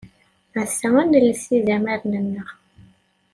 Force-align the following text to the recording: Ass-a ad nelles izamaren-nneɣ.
Ass-a 0.61 0.89
ad 1.01 1.07
nelles 1.11 1.45
izamaren-nneɣ. 1.57 2.49